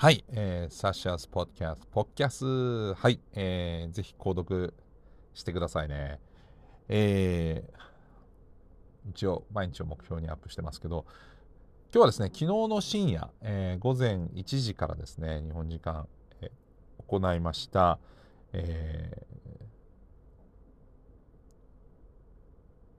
[0.00, 4.72] はい、えー、サッシャースポッキャス、ポッキャス、はい、えー、ぜひ購読
[5.34, 6.18] してくださいね。
[6.88, 11.04] えー、一応、毎日を目標にアップしてますけど、
[11.92, 16.08] 今日はですね、昨日の深夜、えー、午前1時からですね、日本時間、
[16.40, 16.50] えー、
[17.06, 17.98] 行いました、
[18.54, 19.26] え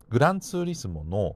[0.08, 1.36] ー、グランツーリスモの、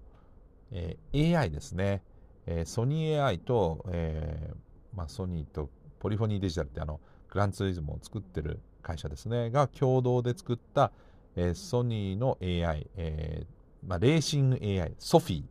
[0.71, 2.04] えー、AI ですね、
[2.45, 4.64] えー、ソニー AI と、えー
[4.96, 6.99] まあ、ソニーとポリフォニーデジタルってあの
[7.30, 9.52] グランツーリズムを作ってる会社ですね。
[9.52, 10.91] が共同で作った、
[11.36, 15.44] えー、ソニーの AI、えーまあ、レーシング AI ソフィー。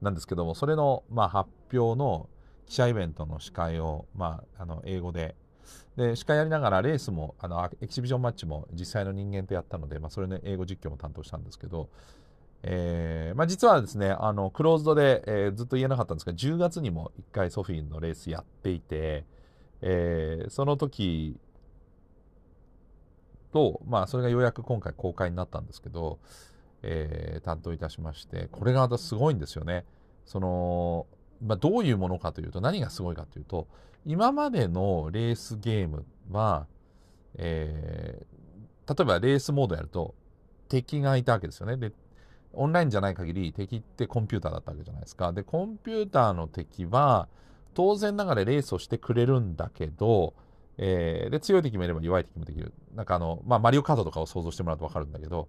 [0.00, 2.28] なんですけどもそれの、まあ、発表の
[2.66, 5.34] 記者イベントの司会を、まあ、あの英語で。
[5.96, 11.88] で司会やりながらレースもあのエキシビジョンマッチも実際の人間とやったので、まあ、それの英語実況も担当したんですけど、
[12.62, 19.24] えーまあ、実はですね、あのクローズドで、えー、ずっと言えなかったんですが、10月にも1回ソフィーのレースやっていて、
[19.82, 21.38] えー、その時
[23.52, 26.18] と、まあ、それがようやく今回公開になったんですけど、
[26.82, 29.84] えー、担当いたしまして、これがまたすごいんですよね。
[30.24, 31.06] その、
[31.42, 33.68] まあ、どういうものかというと、何がすごいかというと、
[34.04, 36.66] 今までのレースゲームは、
[37.36, 40.14] えー、例えばレースモードやると、
[40.68, 41.76] 敵がいたわけですよね。
[41.76, 41.92] で、
[42.56, 45.32] オンラインじゃない限り敵ってコンピューターだったわけじゃないですか。
[45.32, 47.28] で、コンピューターの敵は、
[47.74, 50.34] 当然ながらレースをしてくれるんだけど、
[50.78, 52.72] えー、で、強い敵もいれば弱い敵もできる。
[52.94, 55.48] なんかあの、まあ、マリオカードとかを想像してもらうとわかるんだけど、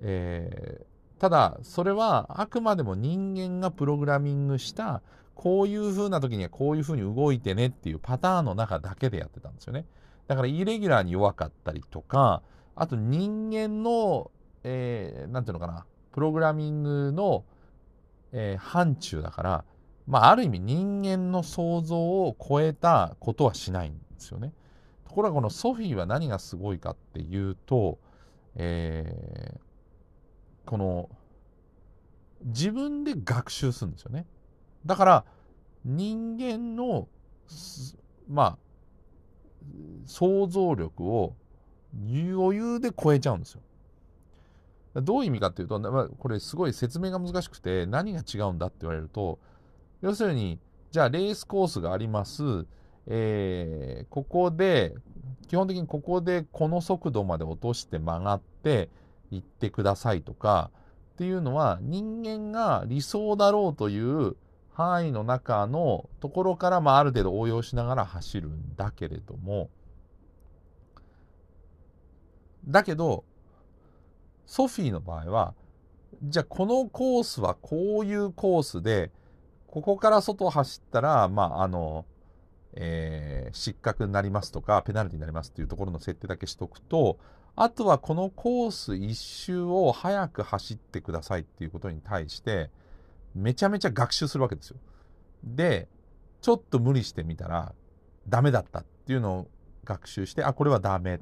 [0.00, 5.02] えー、ただ、それはあくまでも人間がプログラミングした、
[5.34, 9.86] こういう風な時にはこういう風に動いてねっていうパターンの中だけでやってたんですよね。
[10.26, 12.42] だから、イレギュラーに弱かったりとか、
[12.74, 14.30] あと人間の、
[14.64, 15.86] えー、なんていうのかな、
[16.18, 17.44] プログラミングの、
[18.32, 19.64] えー、範疇だから、
[20.08, 24.52] まあ、ある意味人間の想像を超えたことはしないんですよね。
[25.06, 28.00] ところがこのソフィーは何がすごいかっていうと、
[28.56, 31.08] えー、この
[32.46, 34.26] 自分で学習するんですよね。
[34.84, 35.24] だから
[35.84, 37.06] 人間の
[38.28, 38.58] まあ
[40.06, 41.36] 想像力を
[41.94, 43.60] 余裕で超えちゃうんですよ。
[45.02, 49.38] どういう意味かっていうと、まあ、これすごい説明が難しくて何が違うんだって言われると
[50.00, 50.58] 要するに
[50.90, 52.66] じゃあレースコースがあります、
[53.06, 54.94] えー、ここで
[55.48, 58.90] 基本的にここでこの速度まで落として曲がって
[59.30, 60.70] 行ってくださいとか
[61.14, 64.36] っていうのは人間が理想だろうという
[64.72, 69.70] 範囲の中のところから、まあ、ある程度応用しながら走るんだけれども
[72.68, 73.24] だけど
[74.48, 75.54] ソフィーの場合は、
[76.22, 79.12] じゃあこのコースはこういうコースで、
[79.66, 82.06] ここから外を走ったら、まあ、あの、
[82.72, 87.18] えー、失格になりますとか、ペナルティになりますっていうところの設定だけしとくと、
[87.56, 92.70] あとはこのコース一周を早く走ってくださいっていうことに対して、
[93.34, 94.78] めちゃめちゃ学習するわけですよ。
[95.44, 95.88] で、
[96.40, 97.74] ちょっと無理してみたら、
[98.26, 99.48] ダメだったっていうのを
[99.84, 101.20] 学習して、あ、これはダメ。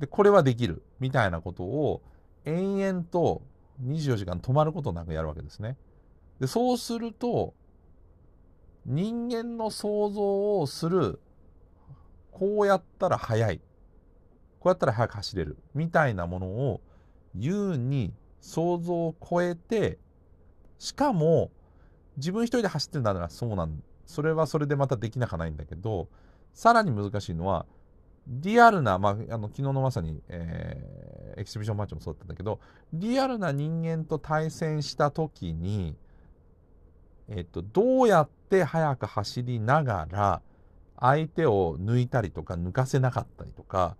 [0.00, 0.82] で、これはできる。
[0.98, 2.02] みたいなことを、
[2.46, 3.42] 延々と
[3.84, 5.76] 24時間止まることなくやるわけですね。
[6.40, 7.54] でそうすると
[8.86, 11.20] 人間の想像をする
[12.30, 13.60] こうやったら速い
[14.60, 16.80] こうやったら速く走れるみたいなものを
[17.34, 19.98] 優に想像を超えて
[20.78, 21.50] しかも
[22.16, 26.08] 自分一人で走ってるんだならそうなんそれはそれでまたできなかないんだけど
[26.54, 27.66] さらに難しいのは
[28.28, 31.05] リアルな、まあ、あの昨日のまさに、え、
[31.36, 32.60] エキシビションマッチもそうだったんだけど、
[32.92, 35.96] リアルな人間と対戦した時に、
[37.28, 40.42] えっと、どうやって速く走りながら、
[40.98, 43.96] 相手を抜いたりとか、抜かせなかったりとか、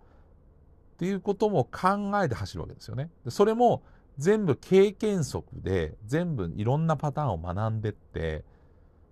[0.95, 3.11] っていうことも考えて走るわけですよね。
[3.29, 3.83] それも
[4.17, 8.43] 全部経験則で、全部いろんなパターンを学んでって、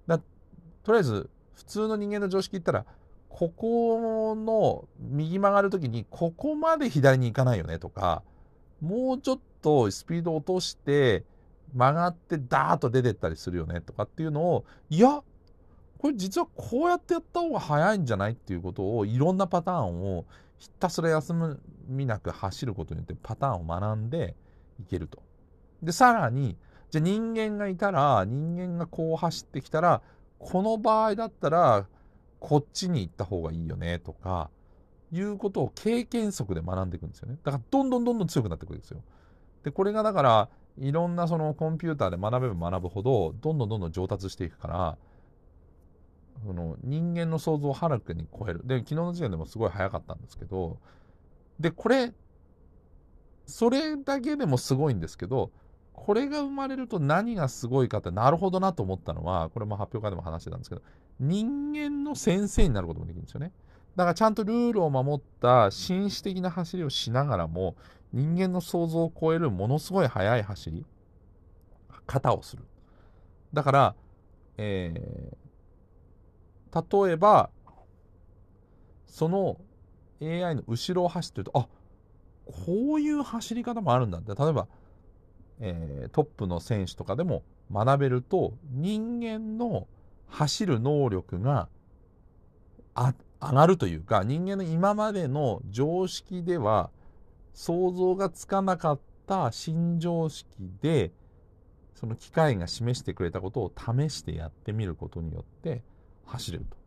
[0.07, 0.19] だ
[0.83, 2.85] とりあえず、普通の人間の常識言ったら、
[3.35, 8.23] ここの右曲がる時にここまで左に行かないよねとか
[8.79, 11.25] もうちょっとスピード落として
[11.73, 15.21] 曲がってダーッと出てったりするよねとかっていうのをいや
[15.97, 20.23] これ実はこうやってやった方が早いんじゃないっていうことをいろんなパターンを
[20.57, 21.33] ひたすら休
[21.89, 24.33] みなく走ることによってパターンを学んで
[24.79, 25.21] いけると。
[25.83, 26.55] でさらに
[26.89, 30.01] じゃあ人間がいたら人間がこう走ってきたら
[30.39, 31.85] この場合だったら
[32.39, 34.49] こっちに行った方がいいよねとか、
[35.11, 37.37] いうことを経験則で学んでいくんですよね。
[37.43, 39.01] だからどんどんどんどん強くなっていくんですよ。
[39.63, 44.97] で、これがだから、いろんなそのコンピューターで学べば学ぶほど、どんどんどんどん上達していくから、
[46.45, 48.61] その人間の想像をはるかに超える。
[48.65, 50.77] で、昨日の時点でもすごい早かったんですけど、
[51.59, 52.13] で、これ、
[53.45, 55.51] それだけでもすごいんですけど、
[55.93, 60.81] これが生まれると何がすごいかってなるほどなと思ったのは、これも発表会でも話してたんですけど、
[61.19, 63.51] 人間の先生になることもできるんですよね。
[63.95, 67.75] だからちゃんとルールを守った紳士的な走りをしながらも、
[68.11, 70.85] 人間の想像を超えるものすごい速い走り、
[72.05, 72.63] 型をする。
[73.53, 73.95] だから、
[74.57, 77.49] えー、例えば、
[79.07, 79.57] その
[80.21, 81.67] AI の後ろを走ってると、あ
[82.45, 84.35] こういう走り方もあるんだって。
[84.35, 84.67] 例えば、
[85.59, 89.87] えー、トップの選手とかでも学べると、人間の
[90.27, 91.69] 走る能力が
[92.95, 93.13] 上
[93.53, 96.89] がるというか、人間の今までの常識では
[97.53, 100.47] 想像がつかなかった新常識
[100.81, 101.11] で、
[101.93, 105.83] その機械が示してくれたことを試してやってみることによって
[106.25, 106.77] 走れると。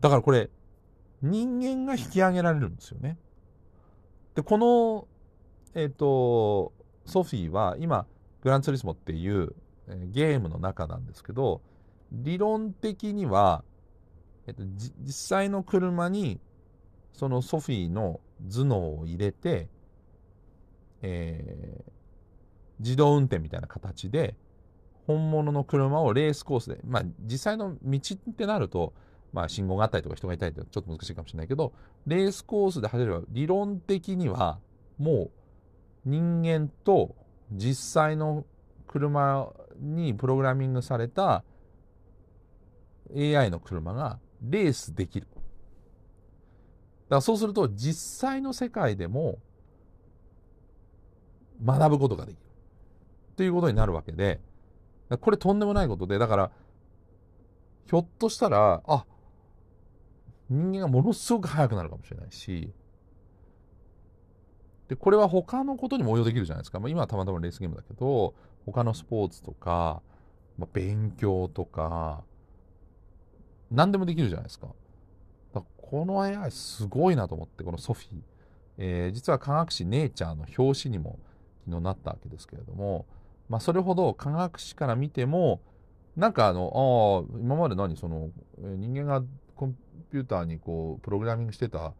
[0.00, 0.50] だからこれ、
[1.22, 3.18] 人間が引き上げられるんですよね。
[4.34, 5.08] で、この、
[5.74, 6.72] えっ、ー、と、
[7.06, 8.06] ソフィーは今、
[8.42, 9.54] グランツーリスモっていう、
[9.88, 11.62] え、ゲームの中なんですけど、
[12.12, 13.64] 理論的には、
[14.46, 14.62] えっ、と、
[15.02, 16.40] 実際の車に、
[17.12, 18.20] そのソフィーの
[18.50, 19.68] 頭脳を入れて、
[21.02, 21.92] えー、
[22.80, 24.34] 自動運転みたいな形で、
[25.06, 28.92] 本物の車をレースコースで、まあ実際の道ってなると、
[29.32, 31.72] まあ信号があったりとか人がいたりとかちょっと難しいかもしれないけど、
[32.06, 34.58] レースコースで走れば理論的には
[34.98, 35.30] もう
[36.04, 37.14] 人間と
[37.52, 38.44] 実際の
[38.86, 39.48] 車
[39.78, 41.44] にプログラミングされた
[43.14, 45.26] AI の車がレースできる。
[45.26, 45.40] だか
[47.16, 49.38] らそうすると実際の世界でも
[51.64, 52.42] 学ぶことができる。
[53.36, 54.40] ということになるわけで、
[55.20, 56.50] これとんでもないことで、だから、
[57.86, 59.04] ひょっとしたら、あ、
[60.48, 62.72] 人間がものすごく速くなるかもしれないし、
[64.88, 66.80] で、これは他のことにも応用できるじゃないですか。
[66.80, 70.02] まあ、今はたまたまレースゲームだけど、他のスポーツとか、
[70.58, 72.24] まあ、勉強とか、
[73.70, 74.68] 何でもできるじゃないですか。
[75.52, 78.20] かこの AI すごいなと思って、このソフィー。
[78.78, 81.18] えー、実は科学誌ネイチャーの表紙にも
[81.64, 83.06] 昨日なったわけですけれども、
[83.48, 85.60] まあ、それほど科学史から見ても、
[86.16, 89.22] なんかあの、ああ、今まで何、その、人間が
[89.54, 89.76] コン
[90.10, 91.94] ピューターにこう、プログラミングしてた、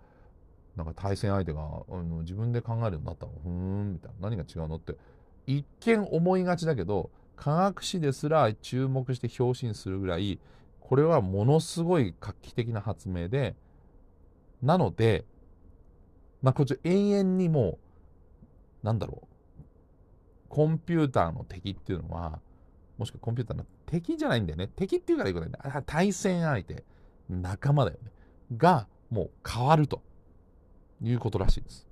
[0.76, 3.32] なんか対戦相手が、あの自分で考えるようになったの。
[3.42, 4.30] ふーん、みたいな。
[4.30, 4.96] 何が違うのって、
[5.46, 10.38] 一見思いがちだけど、科学史ですら注目して表紙にするぐらい、
[10.86, 13.56] これはものすごい画期的な発明で、
[14.62, 15.24] なので、
[16.42, 17.80] まあ、こっち永遠にも
[18.82, 19.64] う、なんだろう、
[20.48, 22.38] コンピューターの敵っていうのは、
[22.98, 24.68] もしくはコンピューターの敵じゃないんだよね。
[24.76, 25.82] 敵っていうからいいことないんだ。
[25.82, 26.84] 対戦相手、
[27.28, 28.12] 仲間だよね。
[28.56, 30.02] が、もう変わると
[31.02, 31.88] いうことらしいです。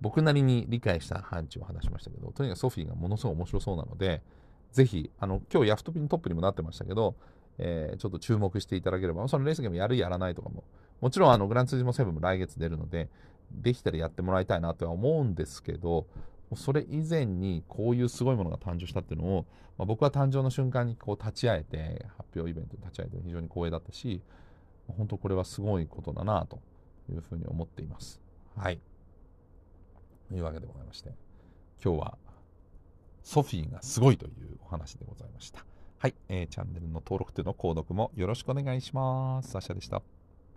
[0.00, 4.22] 僕なりに理解した範疇を話しましたけど、とにかくソフィーがものすごい面白そうなので、
[4.70, 7.16] ぜひ、あの、今日ヤフトピのトップにもなってましたけど、
[7.58, 10.64] えー、ちょっと注目していただければ、そのレースゲームやるやらないとかも、
[11.00, 13.08] もちろんあの、グランツーリズム7も来月出るので、
[13.50, 16.06] できたらやってもらいたいなとは思うんですけど、
[16.54, 19.46] それ以前にこういうすごいものが誕生したっていうのを、
[19.78, 24.22] まあ、僕は誕生の瞬間にこう立ち会えて、発表イベントに立ち会えて非常に光栄だったし、
[24.88, 26.60] 本当これはすごいことだなと
[27.10, 28.20] いうふうに思っています。
[28.56, 28.80] はい。
[30.28, 31.10] というわけでございまして、
[31.82, 32.18] 今日は
[33.22, 35.71] ソフィーがすごいというお話でございました。
[36.02, 39.52] はい、えー、チャンネルの登録というの購読もよろしくお願いします。
[39.52, 40.02] サシャでした。